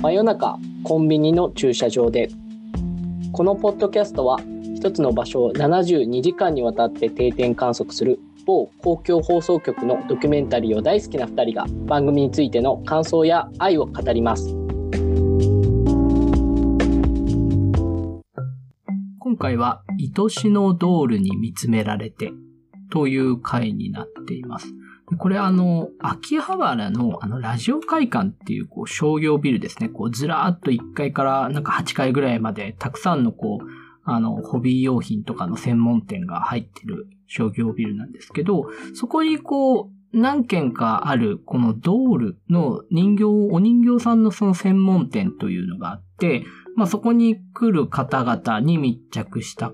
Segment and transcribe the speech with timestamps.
[0.00, 2.28] 真夜中コンビニの駐車場で
[3.32, 4.38] このポッドキャストは
[4.76, 14.54] 一つの場所を72時間にわたって定点観測する某公共放送局のドキュメンタリーを大好きな2人が番組についての感想や愛を語ります
[19.18, 22.30] 今回は愛しのドールに見つめられて
[22.92, 24.68] という回になっています。
[25.16, 29.88] これあの、秋葉原のあの、ラジオ会館っていうこう商業ビルですね。
[29.88, 33.66] こうずらーっと1階からなんか8階ぐらいまでたくさんのこう、
[34.04, 46.44] あの、ホビー用品とかの専門店が入ってる商業ビルなんですけど、そこにこう、何軒かあるこのドールの人形、お人形さんのその専門店というのがあって、
[46.76, 49.70] まあそこに来る方々に密着した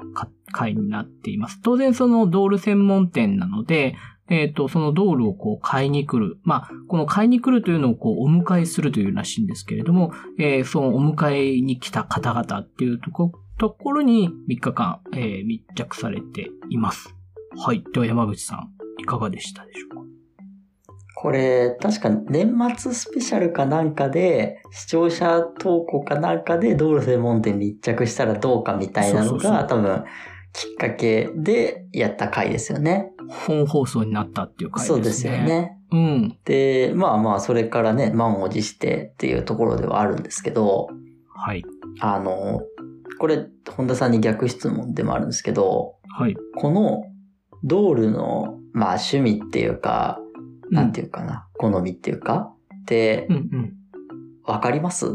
[0.52, 1.60] 回になっています。
[1.62, 3.94] 当然そのドール専門店なので、
[4.30, 6.38] えっ、ー、と、その道路をこう買いに来る。
[6.42, 17.14] まあ、この買いに来るというのをこうお迎えするというらしいんですけれども、えー、そのお迎えに来た方々っていうとこところに3日間、えー、密着されています。
[17.56, 17.84] はい。
[17.92, 19.94] では山口さん、いかがでしたでしょうか？
[21.16, 30.04] これ、確か年末スペシャルかなんかで、視聴者投稿かなんかで道路専門店密着したらどうかみたいなのが、多分、
[30.52, 33.10] きっかけでやった回ですよね。
[33.28, 34.96] 本放送になったっていう回ですね。
[34.96, 35.78] そうですよね。
[35.92, 36.38] うん。
[36.44, 40.88] で、まあまあ、それからね、満を持してっていうところではあるんですけど、
[41.34, 41.64] はい。
[42.00, 42.62] あの、
[43.18, 46.36] これ、本田さんに逆質問でもあるんですけど、はい。
[46.56, 47.04] この、
[47.62, 50.20] ドールの、まあ趣味っていうか、
[50.70, 53.72] なんていうかな、好みっていうか、って、うんうん。
[54.44, 55.06] わかります？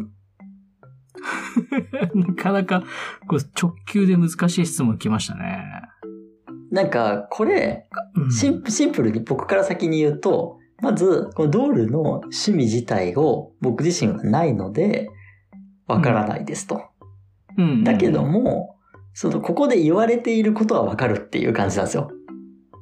[2.16, 2.84] なかなか
[3.28, 5.64] こう直球で難しい質問来ましたね。
[6.72, 7.88] なんか、これ、
[8.30, 15.10] シンプシンプルに僕から先に言うと、まず、このドールの趣味自体を僕自身はないので、
[15.88, 16.84] わからないですと。
[17.58, 17.84] うん。
[17.84, 18.76] だけども、
[19.14, 22.10] その、ここで言われていることはわかるっていう感じなんですよ。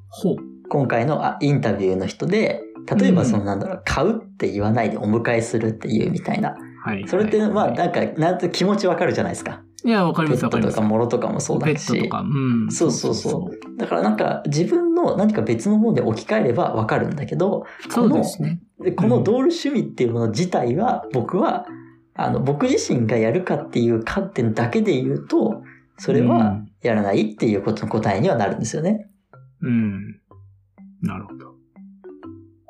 [0.10, 0.36] ほう。
[0.70, 2.62] 今回のあインタビューの人で、
[2.96, 6.56] 例えばそのなんだろう、買うって言わないでお迎えするっていうみたいな。
[6.88, 7.08] はい。
[7.08, 9.62] それって、まあ、なんか、なんと気持ちわかるじゃないですか。
[9.84, 10.76] いや、わかりますわかります。
[10.76, 11.88] ペットとか物とかもそうだし。
[11.88, 12.26] ペットとか、う
[12.68, 12.72] ん。
[12.72, 13.78] そうそうそう。
[13.78, 18.62] だからなんか、自分の何か別のもので置き換えればわかるんだけど、そうですね。
[18.96, 21.66] このドール趣味っていうもの自体は、僕は、
[22.16, 25.62] あの、僕自身がやるかっていう観点だけで言うと、
[25.98, 29.10] それはやらないっていうことの答えにはなるんですよね。
[29.62, 30.22] うん。
[31.02, 31.57] なるほど。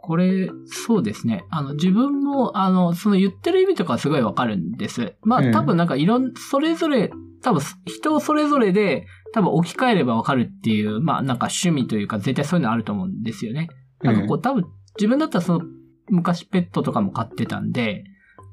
[0.07, 1.44] これ、そうですね。
[1.50, 5.16] あの、自分も、あの、その言ってる意味とかすごいわかるんです。
[5.22, 7.12] まあ、多分なんかいろん、それぞれ、
[7.44, 13.68] 多分人それぞれで、多分置き換えればわかるっていう、まあなんか趣味というか絶対そういうのあると思うんですよね。
[14.01, 14.66] なんかこう、多分
[14.97, 15.62] 自分だったらその、
[16.09, 18.06] 昔ペットとかも飼ってたんで、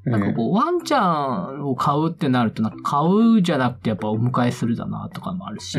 [0.05, 3.01] なんかこう、ワンちゃんを買うってなると、なんか買
[3.39, 5.79] うじゃなくてやっぱお迎えするだなとかもあるし、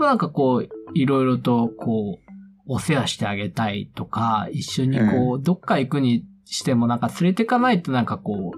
[0.00, 2.27] なんかこう、いろいろとこう、
[2.68, 8.52] お世話してあげたいとか、一緒にこう、うん、どっか行くにしてもなんか連れてかないとなんかこ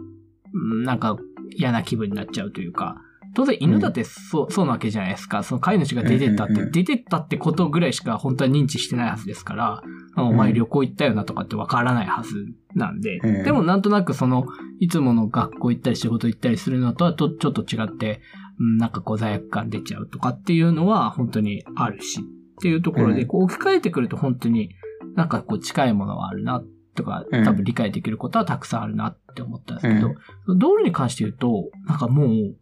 [0.52, 1.16] う、なんか
[1.56, 2.96] 嫌な気分になっちゃうというか、
[3.34, 5.44] 当然犬だってそう、うん、そうなわけじゃないですか。
[5.44, 9.82] その飼い主が出てったって、出てったってことぐらいしか本当は認知してないはずですから、
[10.16, 14.46] お前旅行行ったよなとかってわからないはずなんで、うん、でもなんとなくその、
[14.80, 18.20] いつもの学校行ったり仕事行ったりするのとはとちょっと違って、
[18.58, 22.20] なんかこう罪悪感出ちゃうとかっていうのは本当にあるし、
[22.60, 24.70] っていうところで、こう置き換えてくると本当に
[25.16, 26.62] なんかこう近いものはあるな
[26.94, 30.14] とか、多分理解できることはたくさんあるなって思ったんですけど、
[30.46, 32.56] うん、道路に関して言うと、なんかもう、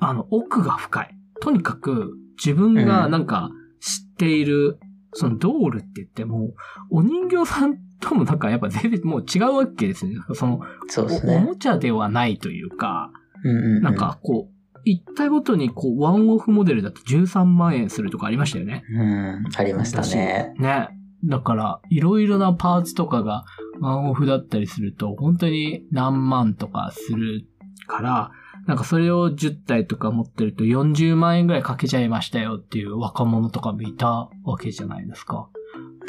[0.00, 1.14] あの、奥が深い。
[1.40, 3.50] とにかく自分がなんか
[3.80, 4.78] 知っている、
[5.12, 6.50] そのドールって言っても、
[6.90, 10.16] お人形さんともなんかやっぱ全然もう違うわけですね。
[10.34, 13.10] その、そうですね、おもちゃではないというか、
[13.44, 14.55] うんうんうん、なんかこう、
[14.86, 18.84] 一体ごとにこう、ワンオフモデルだと13万円するとかありましたよね。
[18.88, 20.54] うん、ありましたね。
[20.58, 20.88] ね。
[21.24, 23.44] だから、いろいろなパーツとかが
[23.80, 27.48] ワンオフだったりすると、本当に何万とかする
[27.88, 28.30] から、
[28.68, 35.48] なんかそれを10体とか持ってると40万円ぐらいかけちゃいましたよっていう若者とかもいたわけじゃないですか。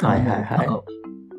[0.00, 0.58] はいはいはい。
[0.58, 0.84] なんか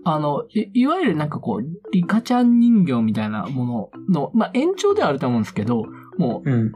[0.04, 5.86] あのい、いわゆるなんかこう、リカちゃん人形みたいなものの、まあ、延長ではあると思うんですけど、
[6.20, 6.72] もう、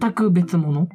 [0.00, 0.88] 全く別物、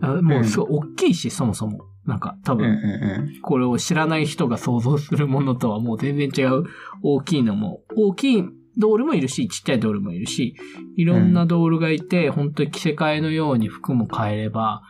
[0.00, 1.80] うん、もうすごい大きいし、そもそも。
[2.06, 6.64] なんか多分、これを知らない人が想像するものとはもう全然違う。
[7.02, 8.44] 大きいのも、大きい
[8.76, 10.56] ドールもいるし、ちっちゃいドールもいるし、
[10.96, 14.82] いろんなドールがいて、うん、本当に着せ替えのように服も変えれば、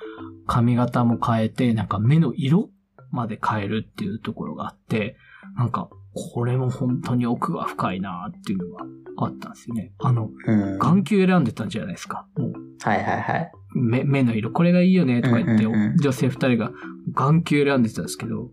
[0.47, 2.71] 髪型も変えて、なんか目の色
[3.11, 5.17] まで変えるっていうところがあって、
[5.57, 8.85] なんか、これも本当に奥が深いなっていうのが
[9.17, 9.93] あったんですよね。
[9.99, 10.79] あの、うん。
[10.79, 12.27] 眼球選んでたんじゃないですか。
[12.37, 13.53] もう、はいはいはい。
[13.75, 16.73] 目、目の色、これがいいよねとか言って、女性二人が
[17.13, 18.51] 眼球選んでたんですけど、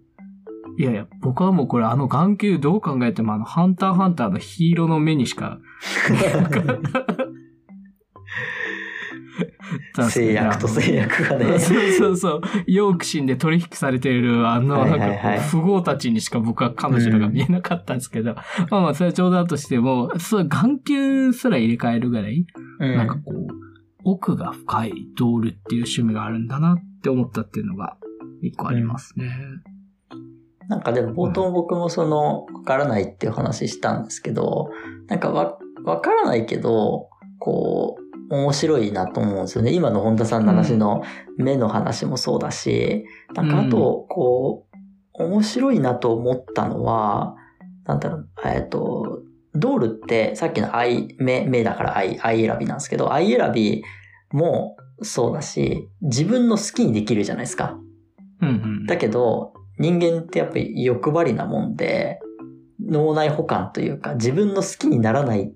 [0.78, 5.60] いやいや、僕はもうこれあの眼球どう考えてもあの、ハンターハンターのヒーローの目にしか、
[10.10, 11.58] 制約と制約がね。
[11.60, 12.42] そうそうそう。
[12.68, 18.36] ヨークシンで取引されている、あの、はいなんか、富豪たちにしか僕は彼女らが見えなかったんですけど、
[18.70, 22.46] まあまあ、それは冗談としても、そう、眼球すら入れ替えるぐらい、
[22.80, 23.48] うんなんかこう、
[24.04, 27.98] 奥が深いドールっていう趣味があるんだなって思ったっていうのが、
[28.42, 29.30] 一個ありますね。
[30.70, 34.70] なんかでも冒頭僕もその、わからないっていう話したんですけど、
[35.08, 37.10] なんかわ、わからないけど、
[37.40, 39.72] こう、面白いなと思うんですよね。
[39.74, 41.04] 今の本田さんの話の
[41.38, 44.68] 目の話もそうだし、なんかあと、こ
[45.20, 47.36] う、面白いなと思ったのは、
[47.86, 49.24] なんだろう、えっと、
[49.56, 53.84] ドールってさっきの愛、目、目だから愛、愛選びなんですけど、愛選び
[54.32, 57.78] もそうだし、自分の好きにできるじゃないですか。
[58.42, 58.86] うんうん。
[58.86, 62.20] だけど、人間ってやっぱり欲張りなもんで、
[62.80, 65.52] 脳内補完というか、自分の好きにならない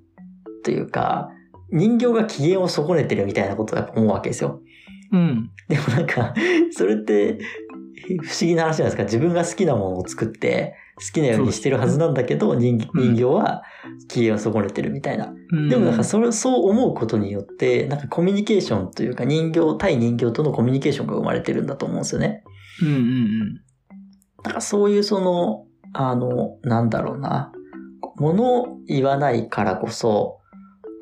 [0.64, 1.30] というか、
[1.74, 4.62] 人形が機嫌を損ねてるみたいなことをやっぱ思うわけですよ。
[5.12, 5.50] うん。
[5.68, 6.34] でもなんか、
[6.72, 7.40] それって
[8.22, 9.04] 不思議な話じゃないですか？
[9.04, 13.64] 自分が好きなものを作って、好きなようにしてるはずなんだけど、人人形は
[14.10, 15.34] 機嫌を損ねてるみたいな。
[15.52, 22.44] うんでもなんかそれ、そう思うことによって、なんかコミュニケーションというか人形、対人形とのコミュニケーションが生まれてるんだと思うんですよね。
[22.82, 23.62] うんうんうん。
[24.44, 27.52] なんかそういうその、あの、なんだろうな、
[28.18, 30.40] 物を言わないからこそ、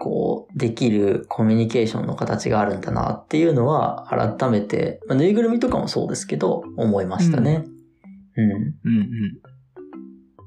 [0.04, 7.66] こう、できるコミュニケーションの形があるんだなっていうのは、改めて、まあ、ぬいぐるみとかもそうですけど、思いましたね。
[8.36, 8.52] うん。
[8.52, 9.06] うんうん。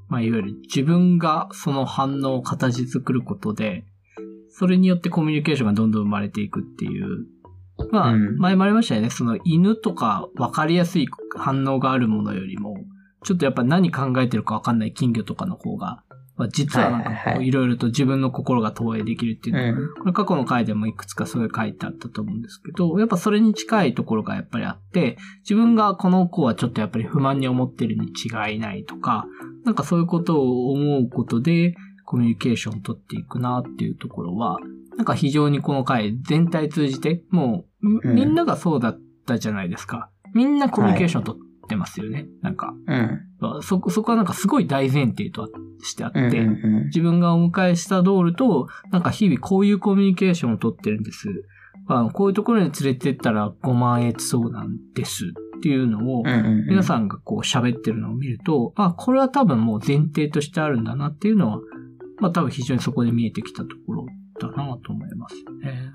[0.08, 3.84] まあ、いわゆる自分がその反応を形作ることで、
[4.50, 7.26] それによってコミュニケーションがどんどん生まれていくっていう。
[7.92, 9.10] まあ、うん前もありましたよね。
[9.10, 12.74] その犬とか分かりやすい反応があるものよりも、
[13.22, 16.02] ちょっとやっぱ何考えてるか分かんない金魚とかの方が、
[16.36, 19.94] まあ、実はなんかこういろいろと自分の心が投影できるっていうのうん。
[19.94, 29.26] これ過去の回でもいくつかそういう書いてあったと思うんですけど、やっぱそれに近いところがやっぱりあって、自分がこの子はちょっとやっぱり不満に思ってるに違いないとか、
[29.64, 34.58] なんかそういうことを思うことでコミュニケーションを取っていくなっていうところは、
[34.96, 40.10] なんか非常にこの回全体通じて、もうみうんみんながそうだったじゃないですか。
[40.34, 42.26] みんなコミュニケーション取ってますよね。
[42.42, 43.62] なんか、うん。
[43.62, 45.48] そ、そこはなんかすごい大前提と
[45.82, 46.34] してあって、うん。
[46.34, 46.84] うん。
[46.86, 51.28] 自分がお迎えしたドールと、なんか日々こういうコミュニケーションをとってるんです。
[51.86, 56.26] あのこういうところに連れてったら5万円そうなんですっていうのをうん。
[56.28, 56.32] う
[56.64, 56.66] ん。
[56.66, 61.58] 皆さんがこう喋ってるのを見ると、あ、これは多分もう前提としてあるんだなっていうのは、
[62.20, 64.06] まあ多分非常にそこで見えてきたところ
[64.40, 65.92] だなと思いますね。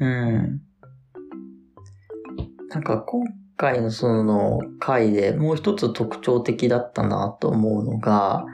[0.00, 0.60] うん。
[2.70, 3.22] なんか今
[3.62, 8.44] 回のその回でもう一つ特徴的だったなと思うのが、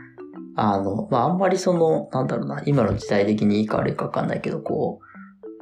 [0.55, 5.01] あの、まあ、あんまりその、なんだろうな、今の時代的にいいか悪いかわかんないけど、こ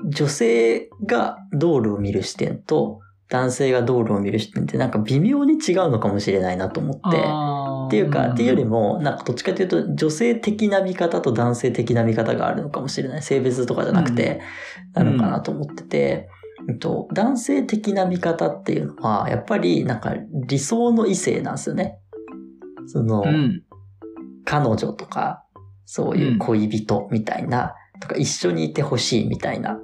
[0.02, 7.00] う、女性が道路を見る視点と男性が道路を見る視点ってなんか微妙に違うのかもしれないなと思って。
[7.24, 13.22] あっていうか、っていうよりも、も、なんかどっちかというと、女性的な見方と男性的な見方があるのかもしれない。
[13.22, 14.40] 性別とかじゃなくて、
[14.92, 16.35] なのかなと思ってて、うん
[16.74, 21.98] と、男性的な見方っていうのは、やっぱりなんか理想の異性なんですよね。
[22.86, 23.62] その、うん。
[24.44, 25.44] 彼女とか、
[25.84, 29.80] そういう恋人みたいな、とか一緒にいてほしいみたいなの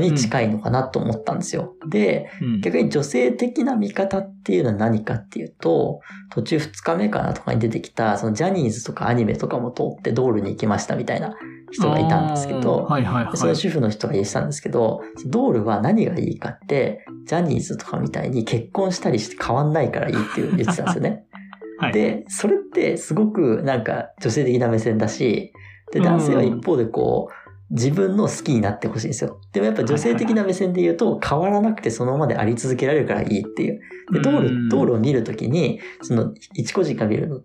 [0.00, 1.74] に近いのかなと思ったんですよ。
[1.88, 11.34] で、うん逆に女性的な見方っていうのは何かっていうと、途中2日目かなとかに出てきた、そのジャニーズとかアニメとかも通ってドールに行きましたみたいな
[11.70, 13.32] 人がいたんですけど、はいはいはい。
[13.32, 21.24] でその主婦の人が言ってたんですけど、ドールは何がいいかって、ジャニーズとかみたいに結婚したりして変わんないからいいって言ってたんですよね。
[21.78, 25.52] はい、で、それってすごくなんか女性的な目線だし、
[25.92, 27.41] で、男性は一方でこう、
[27.72, 29.40] 自分の好きになってほしいんですよ。
[29.52, 33.80] でもやっぱ女性的な目線で言うと、変わらなくてそのままであり続けられるからいいっていう。
[34.12, 37.40] で、道うん路、道路を見るときに、その、一個人が見るの、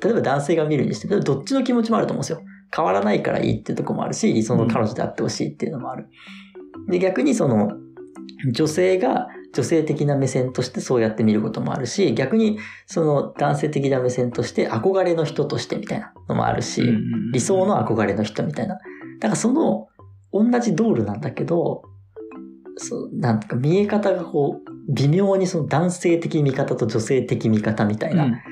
[0.00, 2.40] 例えば男性が見るにしても、どっちの気持ちもあると思うんですよ。
[2.74, 6.06] 変わらないからいいっていうところもあるし、理想の彼女であってほしいっていうのもある。
[6.88, 7.72] で、逆にその、
[8.52, 16.82] 女性が女性的な目線としてそうやって見ることもあるし、逆にその男性的な目線として憧れの人としてみたいなのもあるし、
[17.32, 18.78] 理想の憧れの人みたいな。
[19.22, 19.86] だからその、
[20.32, 21.84] 同じドールなんだけど、
[22.76, 28.42] そう、なんか見え方がこう、微妙にその男性的見方と女性的見方みたいな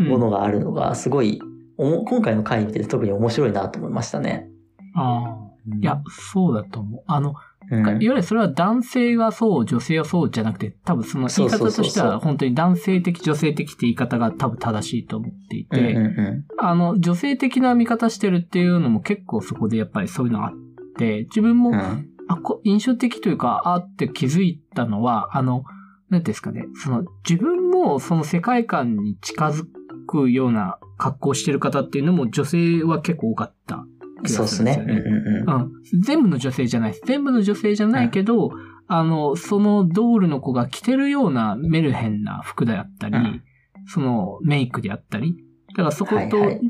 [0.00, 1.40] ものがあるのがすごい
[1.78, 4.48] おも今回の回見てて特に面白いなと思いましたね。
[4.96, 5.46] ああ。
[5.80, 7.02] いや、そうだと思う。
[7.06, 7.34] あの、
[7.70, 20.54] うん、いわゆるそれは男性はそう、女性はそうじゃなくて、多分その言い方としては本当に男性的、女性的って言い方が多分正しいと思っていうんて、うんうあの、女性的な見方してるっていうのも結構そこでやっぱりそういうのがあっ
[20.98, 21.74] て、自分も、ん。
[21.74, 22.10] うん。
[22.28, 25.64] あこ印象的というか、あって気づいたのは、あの、
[26.10, 29.64] なんていうんですかね、その自分もその世界観に近づ
[30.06, 33.84] くような格好をしてる方っていうのも女性は結構多かった
[34.26, 35.02] 気そうですがするんですよね。
[35.06, 35.62] うんうんうん。
[35.62, 36.02] うん。
[36.02, 37.02] 全部の女性じゃないです。
[37.06, 38.50] 全部の女性じゃないけど、
[38.88, 43.42] あの、そのドールの子が着てるようなメルヘンな服であったり、うん
[43.88, 45.36] そのメイクであったり、
[45.68, 46.60] だからそこと、はいはい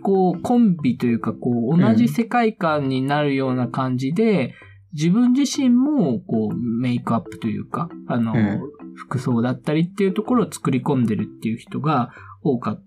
[0.00, 4.54] こう、コンビというか、こう、同じ世界観になるような感じで、
[4.92, 8.60] 自分自身も、こう、メイクアップというか、あの、うん
[8.94, 12.10] 服装だったりっていうところを作り込んでるっていう人が
[12.42, 12.78] 多か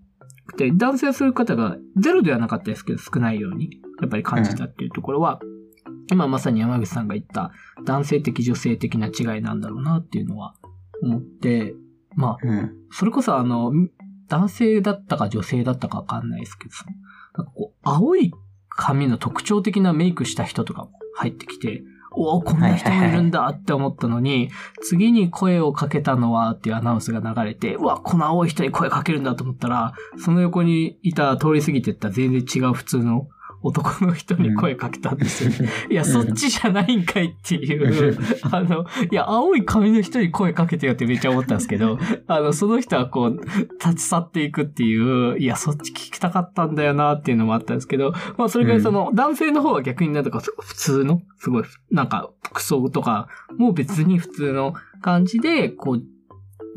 [0.46, 5.40] くて、男性はそういう方がゼロではなかったですけど、少ないように、やっぱり感じたっていうところは、
[6.10, 7.52] 今まさに山口さんが言った
[7.84, 10.54] 男性的女性的な違いなんだろうなっていうのは
[11.02, 11.74] 思って、
[12.14, 12.76] まあ、うん。
[12.90, 13.72] それこそあの、
[14.28, 16.74] 男性だったか女性だったかわかんないですけど、
[17.36, 18.32] なんかこう、青い
[18.68, 21.82] 髪の特徴的なメイクした人とかも入ってきて、
[22.16, 24.50] おお、こんな人もいるんだって思ったのに、
[24.82, 33.28] 次に声をかけたのはっていうアナウンスが流れて、うわ、この青い人に声かけるんだと思ったら、その横にいた通り過ぎてった全然違う普通の
[33.62, 35.50] 男の人に声かけたんですよ。
[35.90, 38.16] いや、そっちじゃないんかいっていう、
[38.50, 43.40] あの、いや、青い髪の人に声かけてよってめっちゃ思ったんですけど、あの、その人はこう、
[43.80, 56.02] 立ち去っていくっていう、いや、そっち聞きたかったんだよなっていうのもあったんですけど、まあ、それからその、男性の方は逆になんとか普通の、すごい、なんか、服装とかも別に普通の感じで、こう、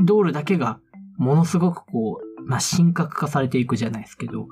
[0.04, 0.80] ドールだけが、
[1.18, 4.48] ものすごくこう、まあ、神格化されていくじゃないですけど、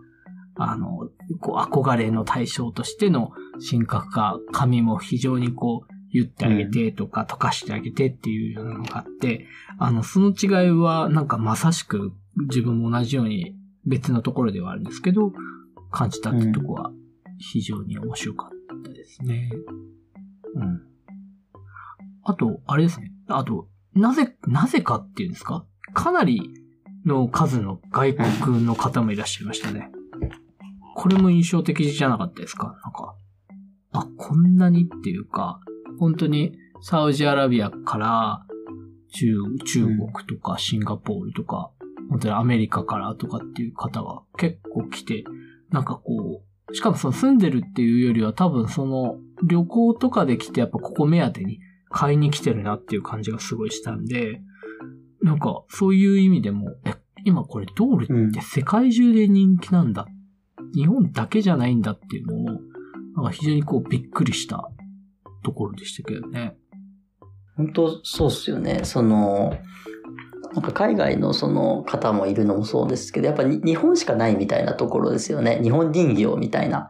[0.58, 1.10] あの、
[1.40, 3.32] こう、憧れの対象としての
[3.70, 9.46] 神格化、髪も非常にこう、言ってあげてとか、溶かしてあげてっていうようなのがあって、
[9.78, 12.14] あの、その違いは、なんかまさしく
[12.50, 15.34] 自分も同じように別のところではあるんですけど、
[15.92, 16.92] 感じたってとこは
[17.38, 18.50] 非常に面白かっ
[18.84, 19.52] たですね。
[20.56, 20.82] うん。
[22.24, 23.12] あと、あれですね。
[23.28, 25.66] あと、なぜ、なぜかっていうんですか？
[25.94, 26.54] かなり
[27.06, 29.92] の数の外国の方もいらっしゃいましたね。
[31.00, 32.76] これも印象的じゃなかったですか？
[32.84, 33.16] なんか、
[33.92, 35.60] あ、こんなにっていうか、
[36.00, 38.46] 本当にサウジアラビアから
[39.14, 41.70] 中中国とかシンガポールとか、
[42.10, 45.24] 本当にアメリカからとかっていう方が結構来て、
[45.70, 51.60] なんかこう、しかもその住んでるっていうよりは多分その旅行とかで来てやっぱここ目当てに
[51.92, 54.42] 買いに来てるなっていう感じがすごいしたんで、
[55.22, 60.08] なんかそういう意味でも、え、今これドールって世界中で人気なんだ。
[60.74, 62.60] 日本だけじゃないんだっていうのを、
[63.16, 64.70] なんか非常にこうびっくりした
[65.44, 66.56] ところでしたけどね。
[67.56, 68.82] 本当そうっすよね。
[68.84, 69.58] その、
[70.54, 75.60] なんか海外のその方もいるのもそうですけど、やっぱに日本しかないみたいなところですよね。
[75.62, 76.90] 日本人形みたいな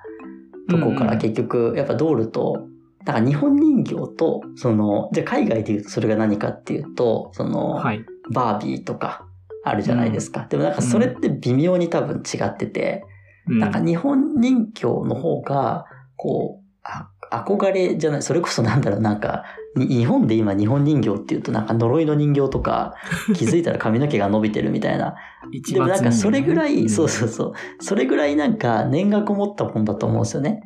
[0.70, 2.68] とこから結局、やっぱドールと、
[3.06, 8.04] だから日本人形と、その、じゃあ海外で言うとそれが何かっていうと、その、はい。
[8.34, 9.26] バービーとか
[9.64, 10.46] あるじゃないですか。
[10.50, 13.17] でもなんかそれって微妙に多分違ってて、うん
[13.48, 15.86] なんか日本人形の方が、
[16.16, 19.44] こう、あ憧れじゃない、それこそなんだろう、なんか、
[19.76, 22.96] に日本で今日本人形っていうとなんか呪いの人形とか、
[23.36, 25.16] 気づいたら髪の毛が伸びてるみたいな。
[25.52, 30.64] 一でもなんかそれぐらい、そううそうそう、それぐらいなんか念がこもったもんだと思うんですよね。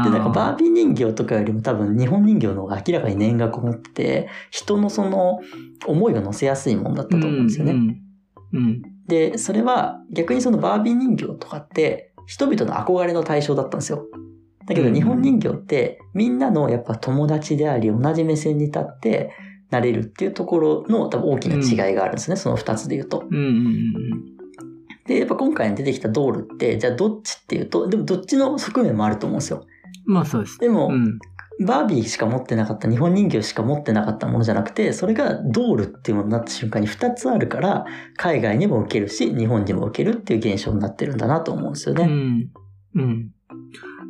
[0.00, 0.02] ん。
[0.02, 5.40] で、なんかバービビー人形とかよりも多分日本人形の方が明らかに念がこもってて、人のその
[5.86, 7.72] 思いを乗せやすいもんだったと思うんですよね。
[7.72, 7.96] うん。
[8.52, 8.82] うん。
[9.06, 14.06] で、それは逆にそのバービー人形とかって人々の憧れの対象だったんですよ。
[14.66, 19.30] だけどうん日本人形ってみんなのやっぱ友達であり同じ目線に立って
[19.70, 22.36] なれるっていうところの多分大きな違いがあるんですね。
[22.36, 23.24] その二つで言うと。
[23.30, 23.36] うん。
[23.36, 24.36] うん。
[25.06, 29.66] で、やっぱ今回出てきたドールって、じゃあどっちっていうと、でもどっちの側面もあると思うんですよ。
[30.04, 30.58] まあそうです。
[30.58, 31.18] でも、うん。
[31.60, 37.86] バービーしか持ってなかった、日本人形しか持ってなかったものじゃなくて、それがドールっていうものになった瞬間に2つあるから、
[38.16, 42.04] 海外にも受けるし、日本にも受けるっていう現象になってるんだなと思うんですよね。
[42.04, 42.50] うん。
[42.94, 43.30] うん。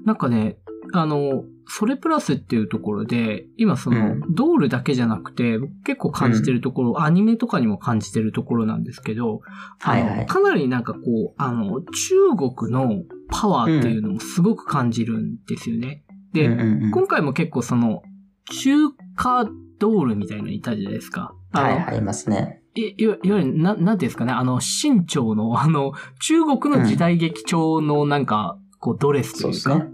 [0.04, 0.56] なんかね、
[0.92, 9.40] あの、それプラスっていうところで、今その、うんドールだけじゃなくて、結構感じてるところ、アニメとかにも感じてるところなんですけど、
[9.80, 16.04] はいはいかなりなんかこう、あの、中国のパワーっていうのもすごく感じるんですよね。
[16.36, 16.90] で、うんうんうん。
[16.90, 18.02] 今回も結構その、
[18.50, 21.34] 中華ドールみたいなのいたじゃないですか。
[21.52, 22.62] はいはい、いますね。
[22.74, 29.86] いいわゆる、な、なんていうんですかね、あの、清朝の、あの、中国の時代劇調のなんか、こう、ドレスというか、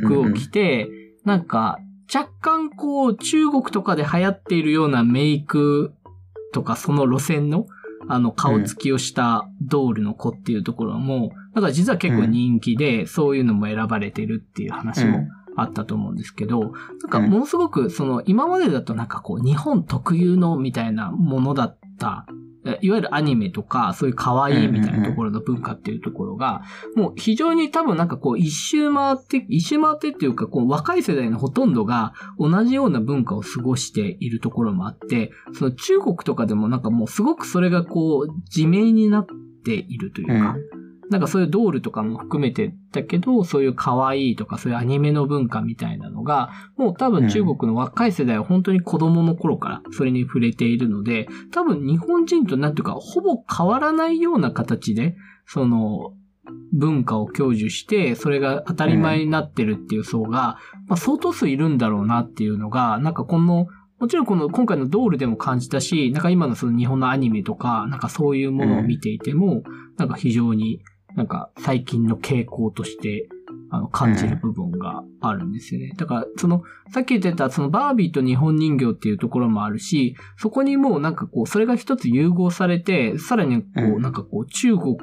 [0.00, 0.88] 服を着て、
[1.24, 1.78] なんか、
[2.14, 5.94] 若干こう、中国とかで流行っているようなメイク
[6.52, 7.66] とか、その路線の、
[8.08, 16.72] あの、顔つきをしたドールの子っていうところも、だから実は結構人気で、そういうのも選ばれてるっていう話もあったと思うんですけど、なん
[17.10, 22.26] かものすごくその今までだとなんかこう日本特有のみたいなものだった
[22.80, 26.62] いわゆるアニメとか、そういう可愛いみたいなところの文化っていうところが、
[26.96, 39.26] もう非常に多分なんかこう一周回って、一周回ってっていうか、こう若い世代のほとんどが同じような文化を過ごしているところもあって、その中国とかでもなんかもうすごくそれがこう、自明になっ
[39.64, 56.14] ているというか、うんなんかそういうドールとかも含めてだけど、そういう可愛いとかそういうアニメの文化みたいなのが、もう多分中国の若い世代は本当に子供の頃からそれに触れているので、多分日本人となんていうか、ほぼ変わらないような形で、その、
[56.72, 63.66] 文化を享受して、それが当たり前になってるっていう層が、まあ、相当数いるんだろうなっていうのが、なんかこの、
[63.98, 69.62] もちろんこの今回のドールでも感じたし、なんか今のその日本のアニメとか、なんかそういうものを見ていても、
[69.96, 70.82] なんか非常に
[71.16, 73.28] なんか最近の傾向として、
[73.70, 75.92] あの、感じる部分があるんですよね。
[75.96, 84.96] だから、その、さっき言ってた、そのバービーと日本人形っていうところもあるし、そこにもうなんかこう、それが一つ融合されて、さらにこう、なんかこう、中国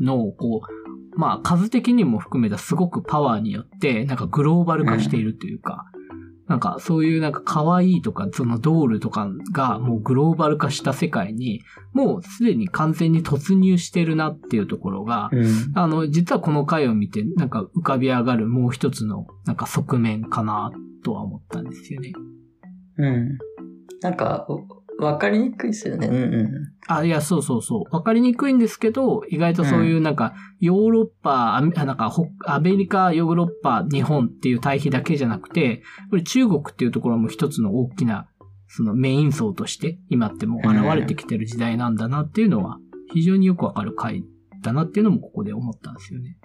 [0.00, 5.86] の、こう、まあ、数的にも含めたすごくパワーによって、なんかグローバル化しているというか、
[6.46, 20.70] なんかそういうなんか可愛いとか、そのドールとかがもうグローバル化した世界に、もうすでに完全に突入してるなっていうところが、うん、あの、実はこの回を見てなんか浮かび上がるもう一つのなんか側面かな
[21.02, 22.12] とは思ったんですよね。
[22.98, 23.38] うん。
[24.02, 24.46] なんか、
[24.98, 26.06] わかりにくいですよね。
[26.06, 26.48] うんうん。
[26.86, 27.94] あ、いや、そうそうそう。
[27.94, 32.14] わかりにくいんですけど、意外とそういうなんか、ヨーロッパ、うん、なんか、
[32.46, 38.28] アメリカ、ヨーロッパ、日本っていう対比だけじゃなくて、これ中国っていうところも一つの大きな、
[38.68, 42.78] そのメイン層として、今ってもう現れてきてる時代なんだなっていうのは、
[43.12, 44.24] 非常によくわかる回
[44.62, 46.36] だなっていうのもここで思ったんですよね。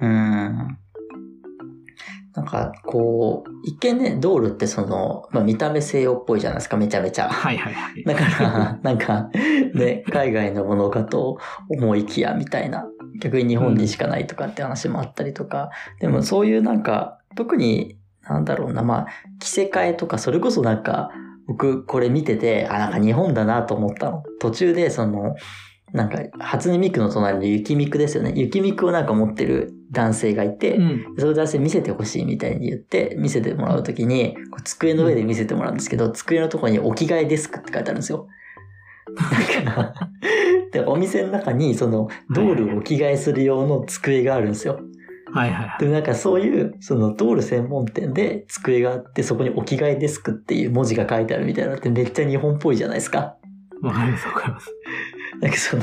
[0.00, 0.78] うん。
[2.36, 7.30] なんか、こう、一見ね、ドールってその、まあ見た目西洋っぽいじゃないですか、めちゃめちゃ。
[7.30, 8.04] はいはいはい。
[8.04, 9.30] だから、なんか、
[9.74, 11.38] ね、海外のものかと
[11.70, 12.86] 思いきや、みたいな。
[13.22, 15.70] 逆に日本にしかないとかって話もあったりとか。
[15.98, 19.06] でもそういうなんか、特に、なんだろうな、まあ、
[19.40, 21.10] 着せ替えとか、それこそなんか、
[21.46, 24.22] 僕これ見てて、あ、なんか日本だなと思ったの。
[24.40, 25.36] 途中でその、
[25.92, 28.32] なんか、初音ミクの隣の雪ミクですよね。
[28.34, 38.26] 雪ミクをなんか持ってる男性がいて、うん、その男性見せてほしいみたいに言って、見せてもらうときに、机の上で見せてもらうんですけど、机のところに置き換えデスクって書いてあるんですよ。
[39.64, 39.94] だから、
[40.72, 44.80] で、お店の中にその、ドールを置き換えする用の机があるんですよ。
[45.32, 45.80] はいはい。
[45.80, 53.36] でもなんかそういう、そのドール専門店で机があって、そこに置き換えデスクっていう文字が書いてあるみたいなのってめっちゃ日本っぽいじゃないですか。
[53.82, 54.70] わかりますわかります。
[55.40, 55.82] なんかその、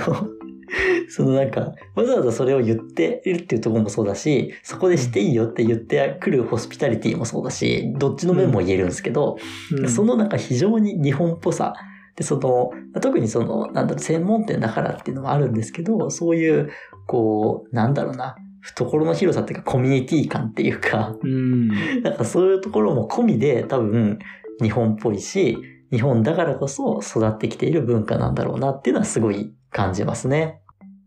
[1.09, 9.37] そのなんか、わざわざそれを言っているっていうところもそうだし、そこでしていいよって言ってくるホスピタリティもそうだし、どっちの面も言えるんですけど、
[9.77, 11.73] うん、そのなんか非常に日本っぽさ、
[12.15, 16.69] で、その、特にその、なんだろう、専門店だからっていうのもあるんですけど、そういう、
[17.07, 21.67] こう、なんだろうな、懐の広さっていうかコミュニティ感っていうか、うん、
[22.01, 24.19] なんかそういうところも込みで多分
[24.61, 25.57] 日本っぽいし、
[25.93, 30.59] 日本だからこそ育ってきている文化なんだろうなっていうのはすごい感じますね。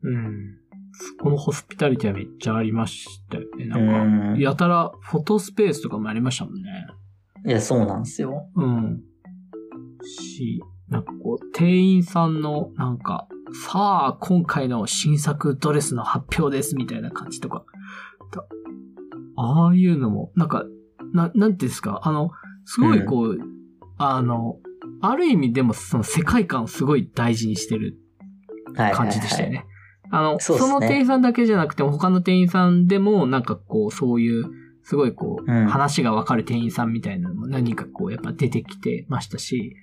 [0.05, 0.59] うん。
[1.21, 3.67] このホスピタリティはめっちゃありましたよね。
[3.67, 6.87] なんか、やたらフォトスペースとかもありましたもんね。
[7.47, 8.49] いや、そうなんですよ。
[8.55, 9.03] うん。
[10.05, 13.27] し、なんかこう、店員さんの、なんか、
[13.67, 17.65] さあ、今回の新作ドレスの発表ですみたいな感じとか。
[19.39, 20.65] ああいうのも、なんか、
[21.13, 22.31] な、なんていうんですか、あの、
[22.65, 23.41] すごいこう、うん、
[23.99, 24.59] あの、
[25.11, 27.97] ある意味でもその世界観をすごい大事にしてる
[28.75, 29.67] 感じでしたよね。
[30.11, 34.45] あの、そ、ね、の店員さんだけじゃなくても他の店員さんでもなんかこうそういう
[34.83, 39.75] すごいこう、うん、話がわかる店員さんみたいなのも何かこうやっぱ出てきてましたし、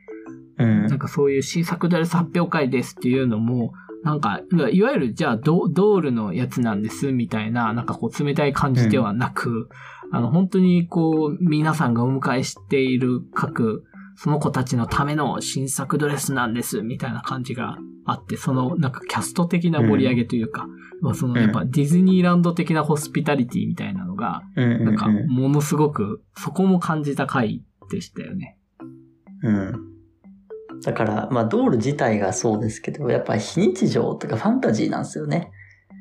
[0.57, 9.69] うん、なんかそういう新作ドレス発表会ですっていうのも、なんか、いわゆるじゃあドドールのやつなんですみたいな、なんかこう冷たい感じではなく、
[10.09, 13.83] うん、あの本当にこう皆さんがお迎えしている各
[14.15, 20.67] その子たちのための新作ドレスなんです、みたいな感じがあって、そのなんかキャスト的な盛り上げというか、
[21.01, 28.57] うん、そのやっぱディズニーランド的なホスピタリティみたいなのが、なんかものすごくそこも感じた回でしたよね。
[29.43, 29.93] うん。
[30.83, 35.51] だから、まあ、ドール自体がそうですけど、やっぱ非日常とかファンタジーなんですよね。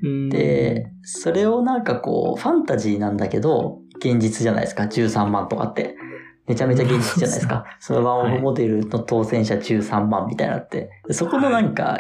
[0.02, 5.96] うんで、それをなんかこう、ファンタジーなんだけど、現実じゃないですか、13万とかって。
[6.46, 7.64] めちゃめちゃ現実じゃないですか。
[7.80, 10.90] そのワンオフモデルの当選者13万みたいなのって。
[11.06, 11.98] でそこのなんか、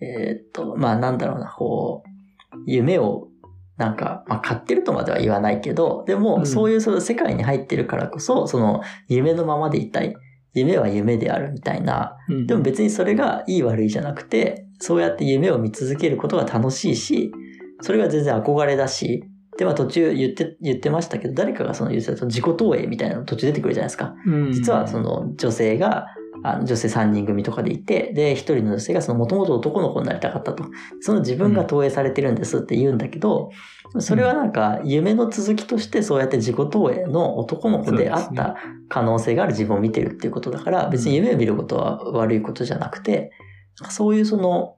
[0.00, 3.28] えーっと、まあなんだろうな、こう、夢を、
[3.76, 10.14] なんか、まあ買ってるとまでは言わないけど、でうも、んそういうその世界に入ってるからこそ、その夢のままでいたい。
[10.52, 17.30] 夢は夢であるみたいな、うんでも別にそれがいい悪いじゃなくて、そうやって夢を見続けることが楽しいし、
[17.82, 19.24] それが全然憧れだし、
[19.60, 24.14] で、まあ途中言って、言ってましたけど、誰かがその言ってた自己投影みたいなの途中出てくるじゃないですか。
[24.26, 26.06] うん実はその女性が、
[26.42, 30.64] あの女性3人組とかでいて、で、一人の女性がその元々男の子になりたかったと。
[31.00, 33.50] その自分が投影されてるんですって言うんだけど、
[33.98, 38.56] それはなんか夢の続きとしてそうやって自己投影の男の子であった
[38.88, 43.32] 可能性がある自分を見てるっていうことだから、別に夢を見ることは悪いことじゃなくて、
[43.90, 44.76] そういうその、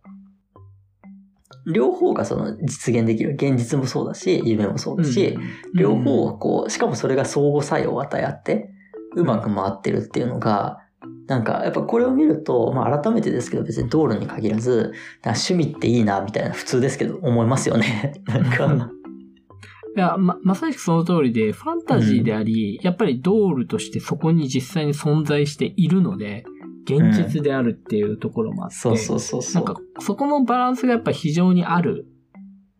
[1.66, 3.34] 両方がその実現できる。
[3.34, 5.38] 現実もそうだし、夢もそうだし、
[5.74, 8.70] 両方をこう、しかもそれが相互作用を与え合って、
[9.14, 10.78] うまく回ってるっていうのが、
[11.26, 14.92] なんか、やっぱこれを見ると、まあ改めてですけど、別に道路に限らず、
[15.24, 18.20] 趣味っていいな、みたいな、普通ですけど、思いますよね。
[18.26, 18.90] なんか、
[19.94, 26.44] いや、ま、まさしくその通りで、ファンタジーであり、やっぱりドールとしてそこに実際に存在しているので、
[26.84, 29.64] 現実であるっていうところもあって、そうそうそうそう。
[29.64, 32.06] なんか、そこのバランスがやっぱ非常にある、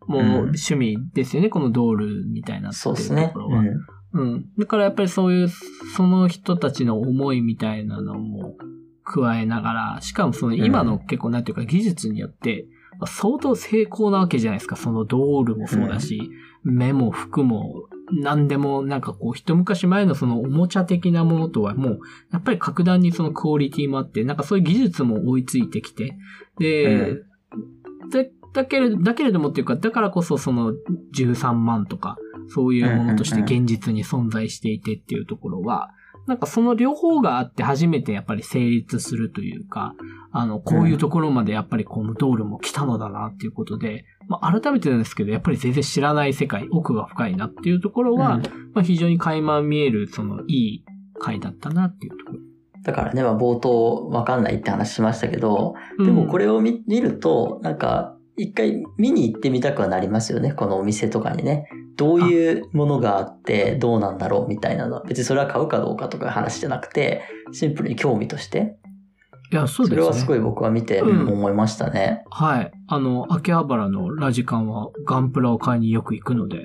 [0.07, 3.39] もううん趣味ですよね、このドールみたいなっていうとこ。
[3.39, 3.59] ろは。
[3.59, 3.67] うん。
[4.13, 4.45] うん。
[4.57, 5.49] だからやっぱりそういう、
[5.95, 8.55] その人たちの思いみたいなのも
[9.03, 12.65] 加えながら、しかもその今の結構なんていうか技術によって、
[12.99, 14.75] まあ相当成功なわけじゃないですか。
[14.75, 16.29] そのドールもそうだし、
[16.63, 21.99] 目も服も、何でもなんかこう一昔前のそのおもちゃ的なものとはもう、
[22.31, 26.17] やっぱり格段にそのクオリティもあって、なんかそういう技術も追いついてきて、
[26.59, 27.23] で、
[28.11, 30.73] だだけれど、だけれどもっていうか、だからこそその
[31.15, 32.17] 13万とか、
[32.49, 35.89] そういうものとして現実に存在していてっていうところは、
[36.25, 39.93] なんかその両方があって初めてやっぱり成立するというか、
[40.31, 48.41] あの、こういうところまでやっぱりこのドールも来たのだなっていうことで、まあ改めてなんですけど、やっぱり全然知らない世界、奥が深いなっていうところは、うん
[48.73, 50.85] まあ非常に垣間見える、そのいい
[51.19, 52.39] 回だったなっていうところ。
[52.83, 60.53] だからね、まあ冒頭わかんないって話しましたけど、でもこれ、れを見見ると、なんか、一回見に行ってみたくはなりますよね。
[60.53, 61.67] このお店とかにね。
[61.95, 65.03] どういうものがあって、どうなんだろうみたいなの。
[65.03, 68.77] 別にそれは買うかどうかとかいう話じゃなくて、シンプルに興味として。
[69.51, 70.01] いや、そうですね。
[70.01, 72.23] それはすごい僕は見てうん思いましたね。
[72.31, 72.71] はい。
[72.87, 76.63] あの、秋葉原のラジカンはガンプラを買いによく行くので、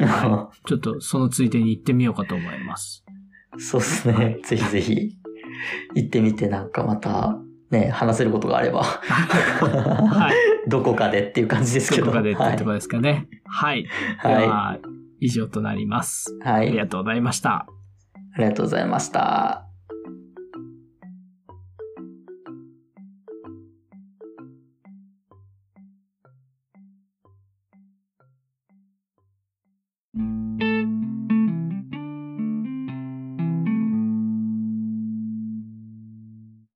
[0.00, 3.04] は ちょっとそのついでに行ってみようかと思います。
[3.58, 4.40] そうですね。
[4.42, 5.16] ぜひぜひ
[5.94, 7.38] 行ってみてなんかまた
[7.70, 10.55] ね、話せることがあれば、はい。
[10.66, 12.06] どこかでっていう感じですけど。
[12.06, 13.28] どこかでってはいいうところですかね。
[13.44, 13.84] はい。
[13.84, 13.88] で
[14.28, 14.78] はは、
[15.20, 16.36] 以上となります。
[16.44, 16.48] い。
[16.48, 16.68] はい。
[16.68, 17.66] ありがとうございました。
[18.34, 19.65] ありがとうございました。